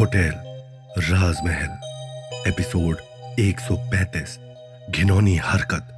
Hotel, 0.00 0.32
राजमहल, 0.98 1.68
episode 2.48 2.96
135 3.40 4.38
घिनौनी 4.90 5.36
हरकत। 5.36 5.88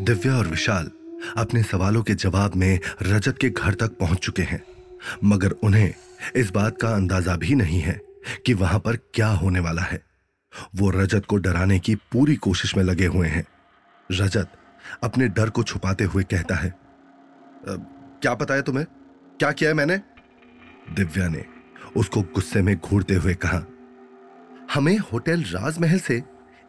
दिव्या 0.00 0.36
और 0.36 0.46
विशाल 0.46 0.90
अपने 1.36 1.62
सवालों 1.62 2.02
के 2.02 2.14
जवाब 2.14 2.54
में 2.54 2.78
रजत 3.02 3.38
के 3.40 3.50
घर 3.50 3.74
तक 3.74 3.86
पहुँच 3.86 4.18
चुके 4.18 4.42
हैं, 4.42 4.62
मगर 5.24 5.50
उन्हें 5.50 5.94
इस 6.36 6.50
बात 6.50 6.76
का 6.80 6.88
अंदाज़ा 6.88 7.36
भी 7.36 7.54
नहीं 7.54 7.80
है 7.80 8.00
कि 8.46 8.54
वहाँ 8.54 8.78
पर 8.78 8.96
क्या 8.96 9.28
होने 9.28 9.60
वाला 9.60 9.82
है। 9.82 10.00
वो 10.76 10.90
रजत 10.90 11.26
को 11.26 11.36
डराने 11.36 11.78
की 11.78 11.94
पूरी 11.94 12.36
कोशिश 12.36 12.76
में 12.76 12.84
लगे 12.84 13.06
हुए 13.06 13.28
हैं। 13.28 13.46
रजत 14.12 14.48
अपने 15.04 15.28
डर 15.28 15.50
को 15.50 15.62
छुपाते 15.62 16.04
हुए 16.04 16.22
कहता 16.22 16.54
है 16.54 16.74
क्या 18.22 18.34
बताया 18.34 18.60
तुम्हें? 18.60 18.86
क्या 19.38 19.50
किया 19.52 19.70
है 19.70 19.74
मैंने? 19.74 19.96
दिव्या 20.90 21.28
ने 21.28 21.44
उसको 21.96 22.22
गुस्से 22.22 22.62
में 22.62 22.76
घूरते 22.76 23.14
हुए 23.14 23.34
कहा, 23.34 23.62
हमें 24.74 24.96
होटल 24.98 25.42
राजमहल 25.42 25.98
से 25.98 26.22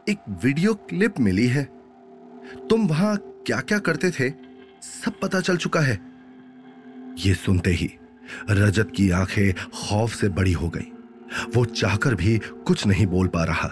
एक 0.07 0.17
वीडियो 0.43 0.73
क्लिप 0.89 1.19
मिली 1.19 1.47
है। 1.47 1.63
तुम 2.69 2.87
वहाँ 2.87 3.15
क्या 3.47 3.59
क्या 3.59 3.79
करते 3.79 4.11
थे, 4.11 4.29
सब 4.81 5.19
पता 5.21 5.39
चल 5.39 5.57
चुका 5.57 5.79
है। 5.79 5.99
यह 7.19 7.33
सुनते 7.33 7.71
ही 7.71 7.89
रजत 8.49 8.91
की 8.95 9.09
आँखें 9.11 9.53
खौफ 9.73 10.13
से 10.13 10.29
बड़ी 10.29 10.51
हो 10.51 10.69
गई। 10.69 10.91
वो 11.55 11.65
चाहकर 11.65 12.15
भी 12.15 12.37
कुछ 12.37 12.85
नहीं 12.87 13.07
बोल 13.07 13.27
पा 13.27 13.43
रहा। 13.43 13.67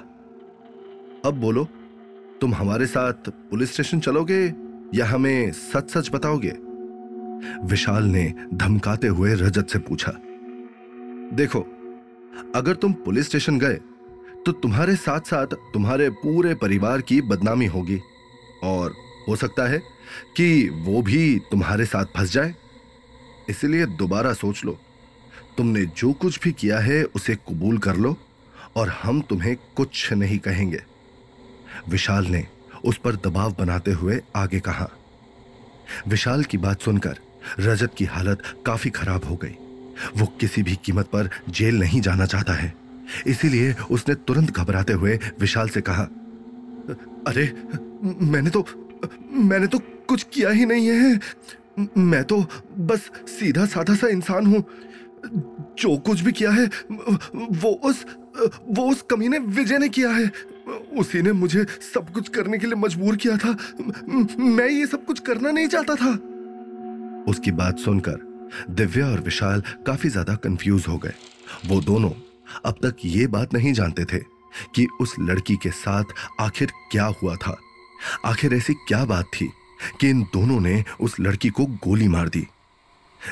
अब 1.25 1.33
बोलो, 1.33 1.63
तुम 2.41 2.53
हमारे 2.53 2.85
साथ 2.85 3.30
पुलिस 3.30 3.73
स्टेशन 3.73 3.99
चलोगे 3.99 4.45
या 4.94 5.05
हमें 5.05 5.52
सच 5.52 5.89
सच 5.89 6.09
बताओगे? 6.13 6.57
विशाल 7.63 8.03
ने 8.03 8.23
धमकाते 8.53 9.07
हुए 9.07 9.34
रजत 9.35 9.67
से 9.67 9.80
पूछा, 9.80 10.12
देखो, 11.34 11.59
अगर 12.55 12.75
तुम 12.75 12.94
पुलिस 12.95 13.28
स्टेशन 13.28 13.59
गए 13.59 13.80
तो 14.45 14.52
तुम्हारे 14.52 14.95
साथ 14.95 15.19
साथ 15.19 15.53
तुम्हारे 15.73 16.09
पूरे 16.16 16.53
परिवार 16.56 17.02
की 17.02 17.22
बदनामी 17.22 17.66
होगी। 17.66 18.00
और 18.63 18.94
हो 19.28 19.36
सकता 19.36 19.67
है 19.67 19.78
कि 20.38 20.69
वो 20.69 21.02
भी 21.02 21.39
तुम्हारे 21.52 21.86
साथ 21.86 22.06
फंस 22.17 22.31
जाए। 22.31 22.53
इसलिए 23.50 23.86
दोबारा 23.86 24.33
सोच 24.33 24.63
लो। 24.66 24.78
तुमने 25.58 25.86
जो 25.88 26.11
कुछ 26.13 26.39
भी 26.39 26.52
किया 26.52 26.80
है, 26.80 27.03
उसे 27.06 27.36
कबूल 27.50 27.78
कर 27.78 27.95
लो, 27.95 28.16
और 28.75 28.89
हम 29.03 29.22
तुम्हें 29.22 29.56
कुछ 29.75 30.11
नहीं 30.13 30.38
कहेंगे। 30.39 30.81
विशाल 31.89 32.25
ने 32.25 32.45
उस 32.86 32.97
पर 32.97 33.16
दबाव 33.16 33.56
बनाते 33.59 33.91
हुए 33.91 34.22
आगे 34.36 34.59
कहा 34.59 34.89
विशाल 36.08 36.44
की 36.44 36.58
बात 36.58 36.81
सुनकर 36.81 37.17
रजत 37.59 37.91
की 37.97 38.05
हालत 38.05 38.41
काफ़ी 38.66 38.89
खराब 38.89 39.25
हो 39.25 39.36
गई। 39.36 39.55
वो 40.17 40.25
किसी 40.25 40.64
भी 40.64 40.75
कीमत 40.75 41.05
पर 41.05 41.30
जेल 41.50 41.80
नहीं 41.80 42.02
जाना 42.02 42.25
चाहता 42.25 42.53
है। 42.53 42.73
इसीलिए 43.28 43.75
उसने 43.91 44.16
तुरंत 44.16 44.52
घबराते 44.52 44.94
हुए 44.94 45.19
विशाल 45.39 45.69
से 45.69 45.81
कहा, 45.81 46.03
अरे, 47.28 47.63
मैंने 48.03 48.50
तो 48.50 48.67
मैंने 49.31 49.67
तो 49.67 49.80
कुछ 49.80 50.25
किया 50.33 50.50
ही 50.50 50.66
नहीं 50.66 50.88
है। 50.88 51.19
मैं 51.97 52.23
तो 52.23 52.45
बस 52.78 53.11
सीधा 53.28 53.66
साधा 53.66 53.95
सा 53.95 54.08
इंसान 54.08 54.45
हूँ। 54.45 54.63
जो 55.80 55.97
कुछ 55.97 56.22
भी 56.22 56.31
किया 56.31 56.52
है, 56.52 56.66
वो 57.36 57.69
उस 57.72 58.06
वो 58.67 58.91
उस 58.91 59.02
कमीने 59.02 59.39
विजय 59.39 59.78
ने 59.78 59.89
किया 59.89 60.09
है। 60.09 60.31
उसी 60.99 61.21
ने 61.21 61.31
मुझे 61.33 61.63
सब 61.83 62.11
कुछ 62.13 62.30
करने 62.30 62.58
के 62.58 62.67
लिए 62.67 62.75
मजबूर 62.75 63.16
किया 63.16 63.38
था। 63.38 63.52
मैं 64.39 64.67
ये 64.67 64.85
सब 64.88 65.05
कुछ 65.05 65.19
करना 65.22 65.52
नहीं 65.52 65.67
चाहता 65.67 65.95
था। 65.95 66.11
उसकी 67.27 67.52
बात 67.53 67.80
सुनकर 67.80 68.19
दिव्या 68.72 69.07
और 69.07 69.19
विशाल 69.22 69.63
काफ़ी 69.88 70.09
ज़्यादा 70.09 70.35
कंफ्यूज 70.38 70.85
हो 70.88 70.97
गए। 70.97 71.13
वो 71.66 71.80
दोनों 71.81 72.11
अब 72.66 72.75
तक 72.83 73.05
ये 73.05 73.27
बात 73.27 73.53
नहीं 73.53 73.73
जानते 73.73 74.05
थे 74.05 74.19
कि 74.75 74.88
उस 75.02 75.16
लड़की 75.19 75.55
के 75.55 75.69
साथ 75.73 76.13
आखिर 76.40 76.72
क्या 76.91 77.06
हुआ 77.22 77.35
था। 77.35 77.57
आखिर 78.25 78.53
ऐसी 78.53 78.73
क्या 78.88 79.03
बात 79.06 79.25
थी 79.34 79.50
कि 80.01 80.09
इन 80.09 80.22
दोनों 80.34 80.59
ने 80.59 80.84
उस 81.00 81.19
लड़की 81.19 81.50
को 81.50 81.66
गोली 81.84 82.07
मार 82.07 82.29
दी। 82.29 82.45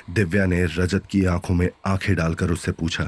दिव्या 0.10 0.46
ने 0.46 0.64
रजत 0.68 1.04
की 1.12 1.24
आँखों 1.28 1.54
में 1.56 1.70
आँखें 1.86 2.16
डालकर 2.16 2.52
उससे 2.52 2.72
पूछा, 2.72 3.04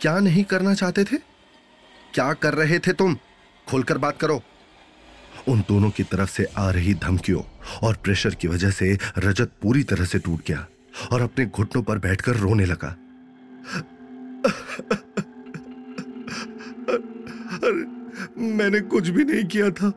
क्या 0.00 0.18
नहीं 0.20 0.44
करना 0.44 0.74
चाहते 0.74 1.04
थे? 1.04 1.16
क्या 2.18 2.32
कर 2.32 2.54
रहे 2.54 2.78
थे 2.78 2.92
तुम? 2.92 3.16
खोलकर 3.68 3.98
बात 3.98 4.18
करो। 4.20 4.42
उन 5.48 5.60
दोनों 5.60 5.90
की 5.90 6.02
तरफ़ 6.02 6.30
से 6.30 6.46
आ 6.56 6.70
रही 6.70 6.94
धमकियों 6.94 7.42
और 7.82 7.96
प्रेशर 7.96 8.34
की 8.34 8.48
वजह 8.48 8.70
से 8.70 8.98
रजत 9.18 9.52
पूरी 9.62 9.82
तरह 9.82 10.04
से 10.04 10.18
टूट 10.18 10.40
गया 10.46 10.66
और 11.12 11.20
अपने 11.20 11.46
घुटनों 11.46 11.82
पर 11.82 11.98
बैठकर 11.98 12.36
रोने 12.36 12.64
लगा। 12.64 12.88
अरे, 17.66 17.84
मैंने 18.42 18.80
कुछ 18.80 19.08
भी 19.08 19.24
नहीं 19.24 19.44
किया 19.44 19.70
था। 19.70 19.88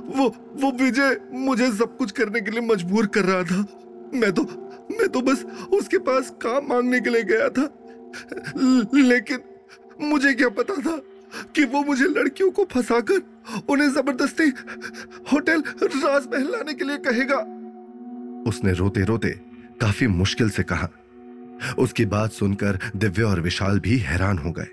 वो 0.00 0.50
वो 0.52 0.84
विजय 0.84 1.20
मुझे 1.32 1.72
सब 1.72 1.96
कुछ 1.96 2.12
करने 2.12 2.40
के 2.40 2.50
लिए 2.50 2.60
मजबूर 2.60 3.06
कर 3.06 3.24
रहा 3.24 3.42
था। 3.42 3.66
मैं 4.14 4.32
तो 4.32 4.42
मैं 5.00 5.08
तो 5.08 5.20
बस 5.20 5.44
उसके 5.72 5.98
पास 5.98 6.30
काम 6.30 6.66
मांगने 6.68 7.00
के 7.00 7.10
लिए 7.10 7.22
गया 7.22 7.48
था। 7.48 7.70
लेकिन 8.98 9.38
मुझे 10.00 10.34
क्या 10.34 10.48
पता 10.48 10.74
था? 10.74 11.00
कि 11.54 11.64
वो 11.64 11.82
मुझे 11.84 12.04
लड़कियों 12.08 12.50
को 12.50 12.64
फंसाकर 12.72 13.62
उन्हें 13.68 13.88
ज़बरदस्ती 13.90 14.48
होटल 15.32 15.62
राजमहल 15.82 16.50
लाने 16.52 16.74
के 16.74 16.84
लिए 16.84 16.98
कहेगा। 17.00 17.38
उसने 18.48 18.72
रोते 18.72 19.04
रोते 19.04 19.30
काफ़ी 19.80 20.06
मुश्किल 20.08 20.50
से 20.50 20.62
कहा। 20.62 20.88
उसकी 21.78 22.04
बात 22.06 22.32
सुनकर 22.32 22.78
दिव्या 22.96 23.26
और 23.26 23.40
विशाल 23.40 23.78
भी 23.80 23.96
हैरान 23.98 24.38
हो 24.38 24.52
गए 24.52 24.66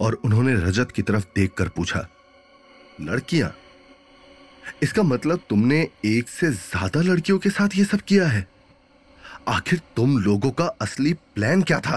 और 0.00 0.14
उन्होंने 0.24 0.54
रजत 0.56 0.92
की 0.92 1.02
तरफ़ 1.02 1.24
देखकर 1.36 1.68
पूछा 1.68 2.06
लड़कियाँ 3.00 3.52
इसका 4.82 5.02
मतलब 5.02 5.40
तुमने 5.50 5.80
एक 6.04 6.28
से 6.28 6.50
ज़्यादा 6.50 7.00
लड़कियों 7.02 7.38
के 7.38 7.50
साथ 7.50 7.76
यह 7.76 7.84
सब 7.84 8.00
किया 8.00 8.26
है? 8.26 8.46
आखिर 9.48 9.80
तुम 9.96 10.16
लोगों 10.18 10.50
का 10.50 10.64
असली 10.80 11.12
प्लान 11.12 11.62
क्या 11.62 11.80
था? 11.80 11.96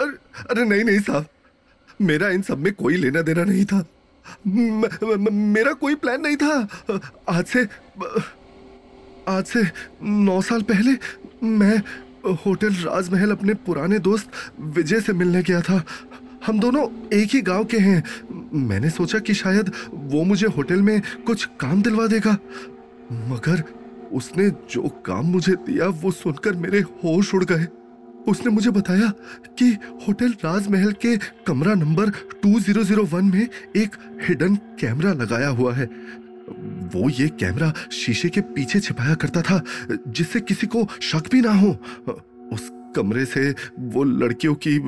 अरे, 0.00 0.16
अरे 0.50 0.64
नहीं 0.64 0.84
नहीं 0.84 1.00
साहब 1.00 1.26
मेरा 2.02 2.28
इन 2.28 2.42
सब 2.42 2.58
में 2.58 2.72
कोई 2.72 2.96
लेना 2.96 3.22
देना 3.22 3.44
नहीं 3.44 3.64
था। 3.64 3.84
मेरा 4.46 5.72
कोई 5.72 5.94
प्लान 5.94 6.20
नहीं 6.20 6.36
था। 6.36 6.68
आज 7.28 7.44
से 7.44 7.66
आज 9.28 9.44
से 9.44 9.62
नौ 10.02 10.40
साल 10.40 10.62
पहले 10.62 10.96
मैं 11.46 11.76
होटल 12.46 12.74
राजमहल 12.74 13.30
अपने 13.30 13.54
पुराने 13.66 13.98
दोस्त 13.98 14.30
विजय 14.60 15.00
से 15.00 15.12
मिलने 15.12 15.42
गया 15.42 15.60
था। 15.60 15.82
हम 16.46 16.60
दोनों 16.60 16.86
एक 17.12 17.34
ही 17.34 17.40
गाँव 17.40 17.64
के 17.64 17.78
हैं। 17.78 18.02
मैंने 18.54 18.90
सोचा 18.90 19.18
कि 19.18 19.34
शायद 19.34 19.70
वो 19.92 20.24
मुझे 20.24 20.46
होटल 20.46 20.82
में 20.82 21.00
कुछ 21.26 21.44
काम 21.60 21.82
दिलवा 21.82 22.06
देगा। 22.06 22.36
मगर 23.12 23.62
उसने 24.12 24.48
जो 24.70 24.88
काम 25.06 25.26
मुझे 25.26 25.52
दिया 25.52 25.88
वो 25.88 26.10
सुनकर 26.10 26.52
मेरे 26.52 26.80
होश 27.04 27.34
उड़ 27.34 27.44
गए। 27.44 27.66
उसने 28.28 28.50
मुझे 28.52 28.70
बताया 28.70 29.12
कि 29.58 29.70
होटल 30.06 30.32
राजमहल 30.44 30.92
के 30.92 31.16
कमरा 31.46 31.74
नंबर 31.74 32.10
2001 32.44 33.22
में 33.22 33.48
एक 33.76 33.96
हिडन 34.22 34.56
कैमरा 34.80 35.12
लगाया 35.12 35.48
हुआ 35.48 35.74
है। 35.74 35.86
वो 36.94 37.08
ये 37.10 37.28
कैमरा 37.28 37.72
शीशे 37.92 38.28
के 38.28 38.40
पीछे 38.40 38.80
छिपाया 38.80 39.14
करता 39.14 39.42
था, 39.42 39.62
जिससे 40.08 40.40
किसी 40.40 40.66
को 40.66 40.86
शक 41.02 41.30
भी 41.32 41.40
ना 41.40 41.52
हो। 41.52 41.70
उस 42.52 42.70
कमरे 42.96 43.24
से 43.24 43.54
वो 43.78 44.04
लड़कियों 44.04 44.54
की 44.54 44.78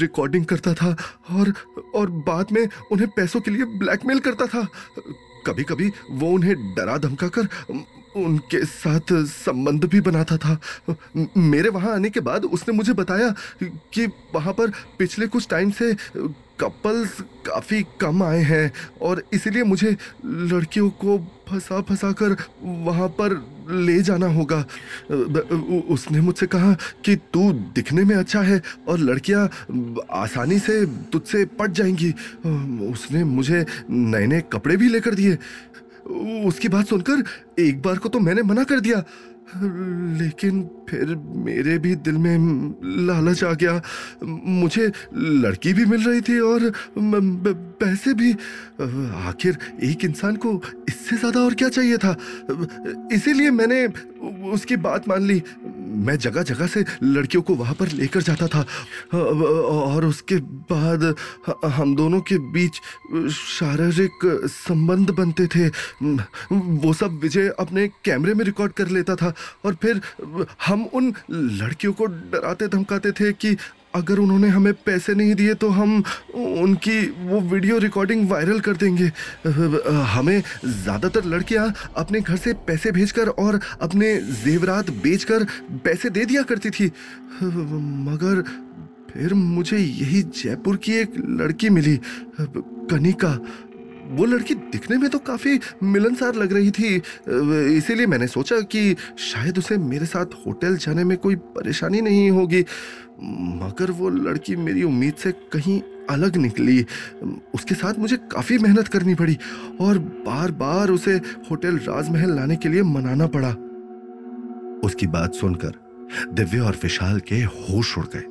रिकॉर्डिंग 0.00 0.44
करता 0.44 0.74
था 0.74 0.96
और 1.30 1.52
और 1.94 2.10
बाद 2.26 2.52
में 2.52 2.66
उन्हें 2.92 3.08
पैसों 3.08 3.40
के 3.40 3.50
लिए 3.50 3.64
ब्लैकमेल 3.78 4.18
करता 4.18 4.46
था। 4.46 4.66
कभी 5.46 5.62
कभी 5.62 5.90
वो 6.10 6.30
उन्हें 6.30 6.54
डरा 6.74 6.96
धमका 6.98 7.28
कर 7.28 7.48
उनके 8.16 8.64
साथ 8.64 9.12
संबंध 9.26 9.84
भी 9.84 10.00
बनाता 10.00 10.36
था 10.36 10.58
मेरे 11.36 11.68
वहाँ 11.68 11.94
आने 11.94 12.10
के 12.10 12.20
बाद 12.20 12.44
उसने 12.44 12.74
मुझे 12.74 12.92
बताया 12.92 13.34
कि 13.62 14.06
वहाँ 14.34 14.52
पर 14.52 14.70
पिछले 14.98 15.26
कुछ 15.26 15.48
टाइम 15.48 15.70
से 15.70 15.94
कपल्स 16.60 17.20
काफ़ी 17.46 17.82
कम 18.00 18.22
आए 18.22 18.42
हैं 18.42 18.72
और 19.02 19.22
इसीलिए 19.32 19.62
मुझे 19.62 19.96
लड़कियों 20.24 20.90
को 20.90 21.18
फंसा 21.48 21.80
फंसा 21.80 22.12
कर 22.12 22.36
वहाँ 22.62 23.08
पर 23.08 23.34
ले 23.70 24.02
जाना 24.02 24.26
होगा। 24.26 24.58
उसने 25.90 26.20
मुझसे 26.20 26.46
कहा 26.46 26.72
कि 27.04 27.16
तू 27.16 27.52
दिखने 27.52 28.04
में 28.04 28.14
अच्छा 28.16 28.42
है 28.42 28.60
और 28.88 28.98
लड़कियाँ 28.98 29.48
आसानी 30.12 30.58
से 30.58 30.84
तुझसे 30.86 31.44
पट 31.58 31.70
जाएँगी। 31.70 32.10
उसने 32.90 33.24
मुझे 33.24 33.66
नए 33.90 34.26
नए 34.26 34.40
कपड़े 34.52 34.76
भी 34.76 34.88
लेकर 34.88 35.14
दिए। 35.14 35.38
उसकी 36.46 36.68
बात 36.68 36.86
सुनकर 36.86 37.24
एक 37.62 37.82
बार 37.82 37.98
को 37.98 38.08
तो 38.08 38.18
मैंने 38.20 38.42
मना 38.42 38.64
कर 38.64 38.80
दिया। 38.80 39.04
लेकिन 39.54 40.62
फिर 40.88 41.14
मेरे 41.36 41.76
भी 41.78 41.94
दिल 41.96 42.18
में 42.18 42.36
लालच 43.06 43.42
आ 43.44 43.52
गया। 43.52 43.80
मुझे 44.24 44.86
लड़की 45.14 45.72
भी 45.74 45.84
मिल 45.84 46.02
रही 46.02 46.20
थी 46.20 46.38
और 46.40 46.70
पैसे 47.80 48.14
भी। 48.14 48.32
आखिर 49.26 49.58
एक 49.82 50.04
इंसान 50.04 50.36
को 50.36 50.52
इससे 50.88 51.16
ज़्यादा 51.16 51.40
और 51.40 51.54
क्या 51.54 51.68
चाहिए 51.68 51.96
था? 51.96 52.16
इसीलिए 53.12 53.50
मैंने 53.50 53.86
उसकी 54.52 54.76
बात 54.76 55.08
मान 55.08 55.22
ली। 55.22 55.42
मैं 56.06 56.16
जगह 56.18 56.42
जगह 56.42 56.66
से 56.66 56.84
लड़कियों 57.02 57.42
को 57.42 57.54
वहाँ 57.54 57.74
पर 57.74 57.88
लेकर 57.88 58.22
जाता 58.22 58.46
था। 58.46 58.64
और 59.14 60.04
उसके 60.04 60.36
बाद 60.72 61.14
हम 61.66 61.94
दोनों 61.96 62.20
के 62.20 62.38
बीच 62.52 62.80
शारीरिक 63.30 64.46
संबंध 64.46 65.10
बनते 65.10 65.46
थे। 65.46 65.68
वो 66.52 66.92
सब 66.92 67.18
विजय 67.22 67.48
अपने 67.58 67.88
कैमरे 68.04 68.34
में 68.34 68.44
रिकॉर्ड 68.44 68.72
कर 68.72 68.88
लेता 68.88 69.16
था। 69.16 69.32
और 69.64 69.74
फिर 69.74 70.00
हम 70.66 70.84
उन 70.84 71.12
लड़कियों 71.30 71.92
को 71.92 72.06
डराते 72.06 72.68
धमकाते 72.68 73.12
थे 73.12 73.32
कि 73.32 73.56
अगर 73.94 74.18
उन्होंने 74.18 74.48
हमें 74.48 74.72
पैसे 74.86 75.14
नहीं 75.14 75.34
दिए 75.34 75.54
तो 75.54 75.68
हम 75.70 76.02
उनकी 76.34 77.00
वो 77.20 77.40
वीडियो 77.50 77.78
रिकॉर्डिंग 77.78 78.28
वायरल 78.30 78.60
कर 78.60 78.76
देंगे। 78.76 79.10
हमें 80.10 80.42
ज़्यादातर 80.64 81.24
लड़कियाँ 81.26 81.72
अपने 81.96 82.20
घर 82.20 82.36
से 82.36 82.52
पैसे 82.66 82.92
भेजकर 82.92 83.28
और 83.28 83.60
अपने 83.80 84.14
जेवरात 84.44 84.90
बेचकर 85.02 85.44
पैसे 85.84 86.10
दे 86.10 86.24
दिया 86.24 86.42
करती 86.42 86.70
थी। 86.70 86.86
मगर 87.42 88.42
फिर 89.10 89.34
मुझे 89.34 89.78
यही 89.78 90.22
जयपुर 90.22 90.76
की 90.76 90.92
एक 90.94 91.12
लड़की 91.40 91.70
मिली, 91.70 91.98
कनिका। 92.40 93.32
वो 94.10 94.24
लड़की 94.24 94.54
दिखने 94.54 94.96
में 94.98 95.08
तो 95.10 95.18
काफ़ी 95.18 95.58
मिलनसार 95.82 96.34
लग 96.34 96.52
रही 96.52 96.70
थी। 96.70 96.94
इसीलिए 97.76 98.06
मैंने 98.06 98.26
सोचा 98.26 98.60
कि 98.60 98.94
शायद 99.18 99.58
उसे 99.58 99.78
मेरे 99.78 100.06
साथ 100.06 100.34
होटल 100.46 100.76
जाने 100.76 101.04
में 101.04 101.16
कोई 101.18 101.36
परेशानी 101.56 102.00
नहीं 102.00 102.30
होगी। 102.30 102.64
मगर 103.22 103.90
वो 103.90 104.10
लड़की 104.10 104.56
मेरी 104.56 104.82
उम्मीद 104.82 105.14
से 105.14 105.32
कहीं 105.52 105.80
अलग 106.10 106.36
निकली। 106.36 106.84
उसके 107.54 107.74
साथ 107.74 107.98
मुझे 107.98 108.16
काफ़ी 108.32 108.58
मेहनत 108.58 108.88
करनी 108.88 109.14
पड़ी 109.14 109.36
और 109.80 109.98
बार 109.98 110.50
बार 110.50 110.90
उसे 110.90 111.14
होटल 111.50 111.76
राजमहल 111.78 112.34
लाने 112.36 112.56
के 112.56 112.68
लिए 112.68 112.82
मनाना 112.82 113.26
पड़ा। 113.26 113.50
उसकी 114.84 115.06
बात 115.06 115.34
सुनकर 115.34 115.72
दिव्य 116.32 116.60
और 116.60 116.76
विशाल 116.82 117.20
के 117.20 117.42
होश 117.58 117.96
उड़ 117.98 118.06
गए। 118.14 118.24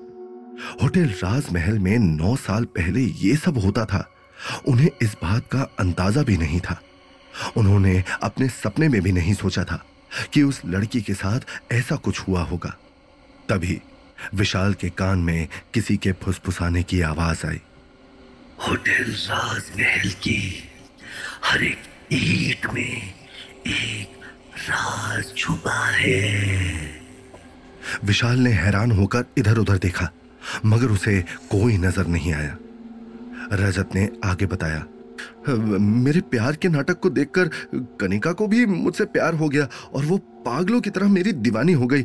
होटल 0.83 1.05
राजमहल 1.23 1.79
में 1.79 1.97
नौ 1.99 2.35
साल 2.35 2.65
पहले 2.77 3.01
ये 3.01 3.35
सब 3.35 3.57
होता 3.57 3.85
था। 3.85 4.07
उन्हें 4.67 4.89
इस 5.01 5.13
बात 5.23 5.47
का 5.47 5.61
अंदाज़ा 5.79 6.23
भी 6.23 6.37
नहीं 6.37 6.59
था। 6.59 6.81
उन्होंने 7.57 8.03
अपने 8.23 8.47
सपने 8.49 8.87
में 8.89 9.01
भी 9.01 9.11
नहीं 9.11 9.33
सोचा 9.33 9.63
था 9.63 9.83
कि 10.33 10.43
उस 10.43 10.61
लड़की 10.65 11.01
के 11.01 11.13
साथ 11.13 11.39
ऐसा 11.71 11.95
कुछ 11.95 12.19
हुआ 12.19 12.41
होगा। 12.43 12.75
तभी 13.49 13.81
विशाल 14.35 14.73
के 14.73 14.89
कान 14.89 15.19
में 15.19 15.47
किसी 15.73 15.97
के 15.97 16.11
फुसफुसाने 16.11 16.83
की 16.83 17.01
आवाज़ 17.01 17.45
आई। 17.47 17.61
होटल 18.67 19.11
राजमहल 19.11 20.09
की 20.23 20.41
हर 21.45 21.63
एक 21.63 21.83
ईट 22.13 22.65
में 22.73 23.13
एक 23.67 24.25
राज 24.69 25.33
छुपा 25.37 25.85
है। 25.89 26.97
विशाल 28.03 28.39
ने 28.39 28.51
हैरान 28.53 28.91
होकर 28.91 29.25
इधर 29.37 29.57
उधर 29.57 29.77
देखा 29.77 30.09
मगर 30.65 30.91
उसे 30.91 31.21
कोई 31.51 31.77
नज़र 31.77 32.07
नहीं 32.07 32.33
आया। 32.33 32.57
रजत 33.53 33.89
ने 33.95 34.09
आगे 34.23 34.45
बताया। 34.45 34.85
मेरे 35.47 36.21
प्यार 36.21 36.55
के 36.55 36.69
नाटक 36.69 36.99
को 36.99 37.09
देखकर 37.09 37.49
कनिका 37.99 38.31
को 38.31 38.47
भी 38.47 38.65
मुझसे 38.65 39.05
प्यार 39.07 39.33
हो 39.33 39.49
गया 39.49 39.67
और 39.93 40.05
वो 40.05 40.17
पागलों 40.45 40.79
की 40.81 40.89
तरह 40.89 41.07
मेरी 41.07 41.31
दीवानी 41.35 41.73
हो 41.73 41.87
गई। 41.87 42.01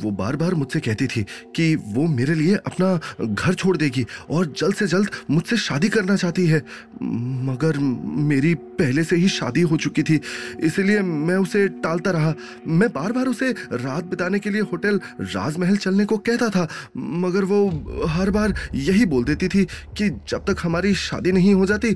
वो 0.00 0.10
बार 0.10 0.36
बार 0.36 0.54
मुझसे 0.54 0.80
कहती 0.80 1.06
थी 1.06 1.22
कि 1.56 1.74
वो 1.76 2.06
मेरे 2.08 2.34
लिए 2.34 2.54
अपना 2.56 3.24
घर 3.24 3.54
छोड़ 3.54 3.76
देगी 3.76 4.04
और 4.30 4.46
जल्द 4.58 4.74
से 4.74 4.86
जल्द 4.86 5.10
मुझसे 5.30 5.56
शादी 5.56 5.88
करना 5.88 6.16
चाहती 6.16 6.46
है। 6.46 6.62
मगर 7.02 7.78
मेरी 7.78 8.54
पहले 8.54 9.04
से 9.04 9.16
ही 9.16 9.28
शादी 9.28 9.60
हो 9.60 9.76
चुकी 9.76 10.02
थी, 10.02 10.20
इसलिए 10.60 11.00
मैं 11.00 11.36
उसे 11.36 11.66
टालता 11.82 12.10
रहा। 12.10 12.34
मैं 12.68 12.88
बार 12.88 13.12
बार 13.12 13.26
उसे 13.26 13.50
रात 13.72 14.04
बिताने 14.04 14.38
के 14.38 14.50
लिए 14.50 14.62
होटल 14.62 15.00
राजमहल 15.20 15.76
चलने 15.76 16.04
को 16.04 16.18
कहता 16.18 16.48
था, 16.48 16.66
मगर 16.96 17.44
वो 17.44 18.06
हर 18.08 18.30
बार 18.30 18.54
यही 18.74 19.06
बोल 19.06 19.24
देती 19.24 19.48
थी 19.48 19.64
कि 19.96 20.08
जब 20.28 20.44
तक 20.44 20.62
हमारी 20.62 20.94
शादी 20.94 21.32
नहीं 21.32 21.54
हो 21.54 21.66
जाती 21.66 21.94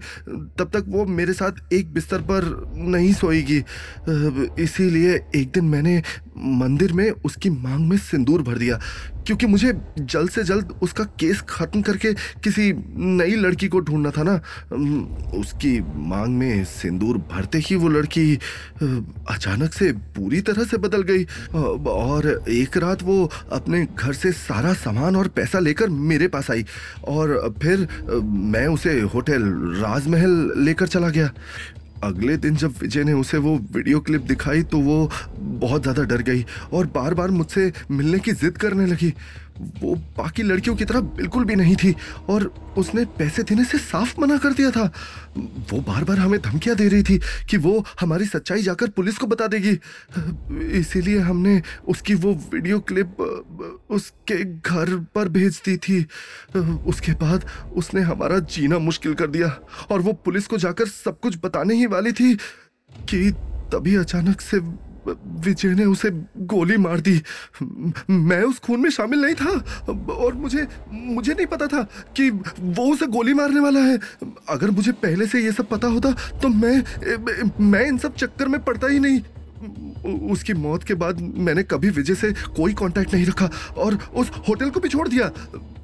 तब 0.68 0.80
तक 0.80 0.84
वो 0.88 1.04
मेरे 1.06 1.32
साथ 1.32 1.72
एक 1.72 1.92
बिस्तर 1.92 2.18
पर 2.20 2.44
नहीं 2.76 3.12
सोएगी। 3.12 3.58
इसीलिए 4.62 5.14
एक 5.36 5.50
दिन 5.54 5.64
मैंने 5.64 6.02
मंदिर 6.38 6.92
में 6.92 7.10
उसकी 7.10 7.50
मांग 7.50 7.88
में 7.88 7.96
सिंदूर 7.96 8.42
भर 8.42 8.58
दिया। 8.58 8.80
क्योंकि 9.26 9.46
मुझे 9.46 9.72
जल्द 9.98 10.30
से 10.30 10.42
जल्द 10.44 10.72
उसका 10.82 11.04
केस 11.20 11.40
खत्म 11.48 11.82
करके 11.82 12.12
किसी 12.44 12.72
नई 12.96 13.34
लड़की 13.36 13.68
को 13.68 13.80
ढूंढना 13.80 14.10
था 14.10 14.22
ना। 14.22 14.34
उसकी 15.38 15.78
मांग 16.08 16.36
में 16.36 16.64
सिंदूर 16.64 17.18
भरते 17.32 17.58
ही 17.58 17.76
वो 17.76 17.88
लड़की 17.88 18.34
अचानक 19.30 19.72
से 19.72 19.92
पूरी 20.16 20.40
तरह 20.40 20.64
से 20.64 20.76
बदल 20.76 21.02
गई। 21.02 21.24
और 21.88 22.26
एक 22.48 22.76
रात 22.76 23.02
वो 23.02 23.30
अपने 23.52 23.86
घर 23.98 24.12
से 24.12 24.32
सारा 24.32 24.72
सामान 24.74 25.16
और 25.16 25.28
पैसा 25.28 25.58
लेकर 25.58 25.88
मेरे 25.88 26.28
पास 26.28 26.50
आई। 26.50 26.64
और 27.08 27.54
फिर 27.62 27.88
मैं 28.22 28.66
उसे 28.66 29.00
होटल 29.14 29.42
राजमहल 29.82 30.52
लेकर 30.58 30.86
चला 30.88 31.08
गया। 31.08 31.30
अगले 32.04 32.36
दिन 32.36 32.56
जब 32.56 32.74
विजय 32.80 33.04
ने 33.04 33.12
उसे 33.12 33.38
वो 33.38 33.56
वीडियो 33.72 34.00
क्लिप 34.00 34.22
दिखाई 34.22 34.62
तो 34.62 34.78
वो 34.80 35.10
बहुत 35.38 35.82
ज़्यादा 35.82 36.02
डर 36.04 36.22
गई 36.22 36.44
और 36.72 36.86
बार 36.94 37.14
बार 37.14 37.30
मुझसे 37.30 37.72
मिलने 37.90 38.18
की 38.18 38.32
जिद 38.32 38.58
करने 38.58 38.86
लगी। 38.86 39.12
वो 39.80 39.94
बाकी 40.16 40.42
लड़कियों 40.42 40.74
की 40.76 40.84
तरह 40.84 41.00
बिल्कुल 41.00 41.44
भी 41.44 41.54
नहीं 41.56 41.76
थी 41.76 41.94
और 42.28 42.44
उसने 42.78 43.04
पैसे 43.18 43.42
देने 43.42 43.64
से 43.64 43.78
साफ़ 43.78 44.20
मना 44.20 44.36
कर 44.38 44.52
दिया 44.52 44.70
था। 44.70 44.84
वो 45.70 45.80
बार 45.80 46.04
बार 46.04 46.18
हमें 46.18 46.40
धमकियाँ 46.40 46.76
दे 46.76 46.88
रही 46.88 47.02
थी 47.02 47.18
कि 47.50 47.56
वो 47.56 47.84
हमारी 48.00 48.26
सच्चाई 48.26 48.62
जाकर 48.62 48.90
पुलिस 48.90 49.18
को 49.18 49.26
बता 49.26 49.46
देगी। 49.46 49.78
इसीलिए 50.78 51.18
हमने 51.18 51.62
उसकी 51.88 52.14
वो 52.14 52.34
वीडियो 52.52 52.80
क्लिप, 52.80 53.20
उसके 53.90 54.44
घर 54.44 54.96
पर 55.14 55.28
भेज 55.28 55.60
दी 55.64 55.76
थी। 55.76 56.00
उसके 56.86 57.12
बाद 57.12 57.46
उसने 57.76 58.00
हमारा 58.00 58.38
जीना 58.38 58.78
मुश्किल 58.78 59.14
कर 59.14 59.26
दिया 59.26 59.48
और 59.90 60.00
वो 60.00 60.12
पुलिस 60.12 60.46
को 60.46 60.58
जाकर 60.58 60.88
सब 60.88 61.20
कुछ 61.20 61.38
बताने 61.44 61.74
ही 61.74 61.86
वाली 61.86 62.12
थी 62.12 62.34
कि 63.10 63.30
तभी 63.72 63.94
अचानक 63.96 64.40
से 64.40 64.60
विजय 65.44 65.74
ने 65.74 65.84
उसे 65.84 66.10
गोली 66.46 66.76
मार 66.76 67.00
दी। 67.00 67.20
मैं 68.10 68.42
उस 68.42 68.58
खून 68.58 68.80
में 68.80 68.90
शामिल 68.90 69.20
नहीं 69.20 69.34
था 69.34 69.94
और 70.14 70.34
मुझे 70.34 70.66
मुझे 70.92 71.32
नहीं 71.32 71.46
पता 71.46 71.66
था 71.66 71.82
कि 72.16 72.30
वो 72.30 72.92
उसे 72.92 73.06
गोली 73.08 73.34
मारने 73.34 73.60
वाला 73.60 73.80
है। 73.80 73.98
अगर 74.48 74.70
मुझे 74.70 74.92
पहले 74.98 75.26
से 75.26 75.42
ये 75.42 75.52
सब 75.52 75.68
पता 75.68 75.88
होता 75.88 76.12
तो 76.42 76.48
मैं 76.50 76.82
मैं 77.62 77.86
इन 77.86 77.98
सब 77.98 78.14
चक्कर 78.16 78.48
में 78.48 78.62
पड़ता 78.64 78.86
ही 78.86 78.98
नहीं। 78.98 79.20
उसकी 80.30 80.54
मौत 80.54 80.84
के 80.84 80.94
बाद 80.94 81.20
मैंने 81.20 81.62
कभी 81.62 81.88
विजय 81.90 82.14
से 82.14 82.32
कोई 82.56 82.74
कांटेक्ट 82.74 83.14
नहीं 83.14 83.24
रखा 83.26 83.50
और 83.76 83.98
उस 84.14 84.30
होटल 84.48 84.70
को 84.70 84.80
भी 84.80 84.88
छोड़ 84.88 85.08
दिया। 85.08 85.30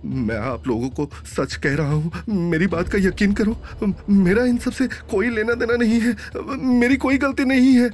मैं 0.04 0.36
आप 0.38 0.66
लोगों 0.68 0.88
को 0.88 1.08
सच 1.26 1.54
कह 1.56 1.74
रहा 1.76 1.92
हूँ, 1.92 2.10
मेरी 2.50 2.66
बात 2.66 2.88
का 2.88 2.98
यकीन 2.98 3.32
करो। 3.32 3.56
मेरा 4.10 4.44
इन 4.44 4.58
सबसे 4.58 4.86
कोई 5.10 5.30
लेना 5.30 5.54
देना 5.54 5.76
नहीं 5.76 6.00
है। 6.00 6.14
मेरी 6.80 6.96
कोई 6.96 7.18
गलती 7.18 7.44
नहीं 7.44 7.72
है। 7.74 7.88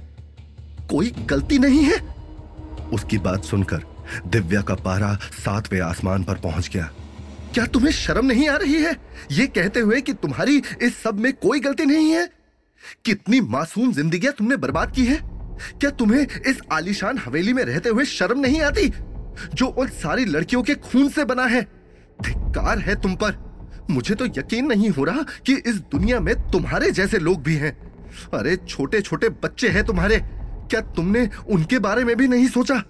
कोई 0.91 1.11
गलती 1.27 1.59
नहीं 1.59 1.83
है? 1.85 1.99
उसकी 2.93 3.19
बात 3.19 3.45
सुनकर 3.45 3.83
दिव्या 4.27 4.61
का 4.63 4.75
पारा 4.75 5.15
सातवें 5.15 5.81
आसमान 5.81 6.25
पर 6.25 6.35
पहुँच 6.35 6.69
गया। 6.69 6.91
क्या 7.55 7.67
तुम्हें 7.67 7.93
शर्म 7.93 8.27
नहीं 8.27 8.49
आ 8.49 8.57
रही 8.57 8.75
है? 8.75 8.97
ये 9.33 9.47
कहते 9.47 9.81
हुए 9.81 10.01
कि 10.01 10.13
तुम्हारी 10.13 10.63
इस 10.83 11.03
सब 11.03 11.19
में 11.21 11.33
कोई 11.33 11.61
गलती 11.61 11.85
नहीं 11.85 12.11
है? 12.11 12.29
कितनी 13.05 13.41
मासूम 13.41 13.93
ज़िंदगी 13.93 14.29
तुमने 14.29 14.57
बर्बाद 14.57 14.93
की 14.93 15.05
है? 15.05 15.17
क्या 15.81 15.91
तुम्हें 15.91 16.27
इस 16.47 16.61
आलीशान 16.73 17.19
हवेली 17.19 17.53
में 17.53 17.63
रहते 17.65 17.89
हुए 17.89 18.05
शर्म 18.05 18.41
नहीं 18.41 18.61
आती? 18.63 18.89
जो 19.55 19.67
उन 19.67 19.89
सारी 19.89 20.25
लड़कियों 20.25 20.63
के 20.63 20.75
खून 20.75 21.09
से 21.09 21.25
बना 21.25 21.45
है। 21.45 21.63
धिक्कार 22.23 22.79
है 22.79 23.01
तुम 23.01 23.15
पर। 23.15 23.39
मुझे 23.91 24.15
तो 24.15 24.27
यकीन 24.27 24.67
नहीं 24.67 24.91
हो 24.91 25.05
रहा 25.05 25.23
कि 25.47 25.55
इस 25.67 25.77
दुनिया 25.93 26.21
में 26.21 26.35
तुम्हारे 26.51 26.91
जैसे 26.91 27.19
लोग 27.19 27.43
भी 27.43 27.55
हैं। 27.55 27.73
अरे 28.35 28.57
छोटे 28.57 29.01
छोटे 29.01 29.29
बच्चे 29.29 29.69
हैं 29.69 29.85
तुम्हारे। 29.85 30.17
क्या 30.71 30.81
तुमने 30.97 31.29
उनके 31.49 31.79
बारे 31.79 32.05
में 32.05 32.17
भी 32.17 32.29
नहीं 32.29 32.49
सोचा? 32.49 32.83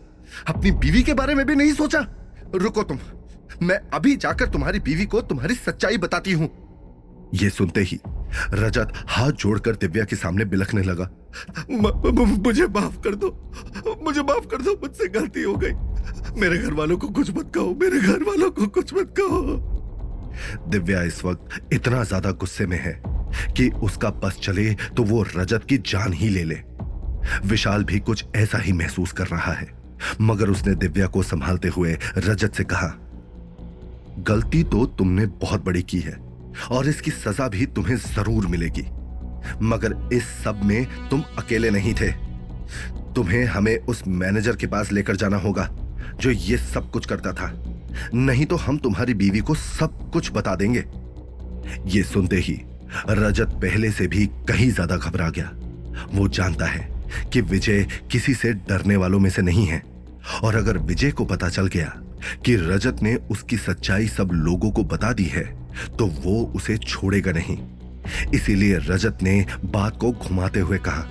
अपनी 0.49 0.71
बीवी 0.73 1.03
के 1.03 1.15
बारे 1.15 1.35
में 1.35 1.45
भी 1.47 1.55
नहीं 1.55 1.73
सोचा? 1.73 2.07
रुको 2.55 2.83
तुम। 2.83 2.99
मैं 3.63 3.79
अभी 3.95 4.15
जाकर 4.17 4.49
तुम्हारी 4.49 4.81
बीवी 4.81 5.07
को 5.07 5.21
तुम्हारी 5.23 5.55
सच्चाई 5.57 5.97
बताती 5.99 6.33
हूँ। 6.33 6.49
ये 7.35 7.51
सुनते 7.51 7.81
ही 7.81 7.99
रजत 8.55 8.93
हाथ 9.09 9.33
जोड़कर 9.33 9.77
दिव्या 9.77 10.05
के 10.05 10.17
सामने 10.17 10.45
बिलखने 10.45 10.83
लगा। 10.83 11.09
मुझे 11.71 12.67
माफ़ 12.67 13.01
कर 13.01 13.15
दो। 13.15 13.29
मुझे 14.03 14.23
माफ़ 14.23 14.47
कर 14.47 14.63
दो, 14.63 14.73
मुझसे 14.83 15.09
गलती 15.11 15.43
हो 15.43 15.55
गई। 15.57 15.73
मेरे 16.41 16.59
घर 16.59 16.73
वालों 16.73 16.97
को 16.99 17.09
कुछ 17.09 17.31
मत 17.31 17.53
कहो, 17.55 17.75
मेरे 17.83 18.01
घर 18.01 18.23
वालों 18.23 18.51
को 18.51 18.67
कुछ 18.69 18.95
मत 18.95 19.15
कहो। 19.21 19.57
दिव्या 20.69 21.03
इस 21.03 21.25
वक्त 21.25 21.73
इतना 21.73 22.03
ज़्यादा 22.05 22.31
गुस्से 22.33 22.67
में 22.67 22.79
है 22.79 23.01
कि 23.57 23.69
उसका 23.83 24.11
बस 24.25 24.39
चले 24.43 24.73
तो 24.97 25.03
वो 25.03 25.23
रजत 25.37 25.65
की 25.65 25.79
जान 25.87 26.13
ही 26.13 26.29
ले 26.29 26.45
ले। 26.45 26.55
विशाल 27.45 27.85
भी 27.85 27.99
कुछ 28.01 28.25
ऐसा 28.37 28.59
ही 28.59 28.73
महसूस 28.73 29.13
कर 29.13 29.27
रहा 29.27 29.53
है। 29.53 29.69
मगर 30.21 30.51
उसने 30.51 30.75
दिव्या 30.77 31.07
को 31.07 31.23
संभालते 31.23 31.69
हुए 31.69 31.97
रजत 32.19 32.55
से 32.55 32.65
कहा, 32.65 32.95
गलती 34.21 34.63
तो 34.65 34.85
तुमने 34.89 35.27
बहुत 35.43 35.65
बड़ी 35.65 35.83
की 35.83 36.01
है, 36.01 36.17
और 36.71 36.89
इसकी 36.89 37.11
सजा 37.11 37.49
भी 37.49 37.67
तुम्हें 37.69 37.97
ज़रूर 37.97 38.47
मिलेगी। 38.47 38.87
मगर 39.63 39.95
इस 40.13 40.25
सब 40.45 40.61
में 40.65 41.09
तुम 41.11 41.23
अकेले 41.39 41.71
नहीं 41.71 41.95
थे। 41.95 42.11
तुम्हें 43.15 43.45
हमें 43.45 43.77
उस 43.79 44.03
मैनेजर 44.09 44.57
के 44.57 44.67
पास 44.67 44.93
लेकर 44.93 45.17
जाना 45.17 45.37
होगा, 45.37 45.69
जो 46.21 46.31
ये 46.31 46.57
सब 46.59 46.91
कुछ 46.91 47.07
करता 47.07 47.33
था। 47.33 47.53
नहीं 48.15 48.47
तो 48.47 48.57
हम 48.57 48.79
तुम्हारी 48.79 49.15
बीवी 49.15 49.41
को 49.41 49.55
सब 49.55 50.11
कुछ 50.13 50.31
बता 50.33 50.55
देंगे। 50.57 50.85
ये 51.87 52.03
सुनते 52.03 52.37
ही 52.39 52.61
रजत 53.09 53.59
पहले 53.63 53.91
से 53.91 54.07
भी 54.07 54.27
कहीं 54.49 54.71
ज़्यादा 54.71 54.97
घबरा 54.97 55.29
गया। 55.31 55.51
वो 56.15 56.27
जानता 56.29 56.67
है 56.67 56.89
कि 57.33 57.41
विजय 57.41 57.87
किसी 58.13 58.35
से 58.35 58.53
डरने 58.69 58.97
वालों 58.97 59.21
में 59.21 59.31
से 59.31 59.43
नहीं 59.43 59.67
है। 59.67 59.83
और 60.45 60.57
अगर 60.57 60.79
विजय 60.79 61.11
को 61.11 61.25
पता 61.25 61.49
चल 61.49 61.67
गया 61.67 61.93
कि 62.45 62.55
रजत 62.57 63.03
ने 63.03 63.15
उसकी 63.31 63.57
सच्चाई 63.57 64.09
सब 64.09 64.31
लोगों 64.33 64.71
को 64.71 64.85
बता 64.85 65.13
दी 65.13 65.25
है 65.25 65.45
तो 65.99 66.07
वो 66.07 66.43
उसे 66.57 66.77
छोड़ेगा 66.79 67.33
नहीं। 67.33 67.59
इसीलिए 68.35 68.79
रजत 68.79 69.19
ने 69.23 69.45
बात 69.65 69.97
को 69.97 70.13
घुमाते 70.13 70.61
हुए 70.61 70.79
कहा 70.79 71.07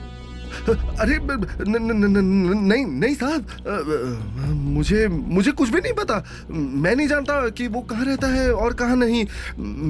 अरे 0.70 1.18
न, 1.18 1.46
न, 1.68 1.78
न, 1.94 2.06
न, 2.08 2.58
नहीं 2.68 2.86
नहीं 2.86 3.16
साहब 3.16 4.46
मुझे 4.76 5.08
मुझे 5.08 5.52
कुछ 5.52 5.70
भी 5.70 5.82
नहीं 5.82 5.94
पता। 5.94 6.16
मैं 6.52 6.96
नहीं 6.96 7.08
जानता 7.08 7.50
कि 7.50 7.68
वो 7.68 7.82
कहाँ 7.82 8.06
रहता 8.06 8.28
है 8.28 8.52
और 8.54 8.74
कहाँ 8.74 8.96
नहीं। 8.96 9.26